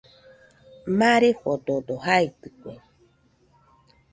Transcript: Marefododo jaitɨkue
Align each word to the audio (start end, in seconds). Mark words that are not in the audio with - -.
Marefododo 0.99 1.93
jaitɨkue 2.05 2.73